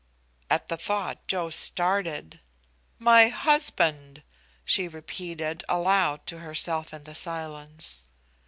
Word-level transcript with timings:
At 0.49 0.67
the 0.67 0.77
thought 0.77 1.27
Joe 1.27 1.51
started. 1.51 2.39
"My 2.97 3.27
husband!" 3.27 4.23
she 4.65 4.87
repeated 4.87 5.63
aloud 5.69 6.25
to 6.25 6.39
herself 6.39 6.91
in 6.91 7.03
the 7.03 7.13
silence. 7.13 8.07